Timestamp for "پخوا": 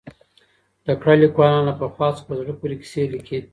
1.79-2.07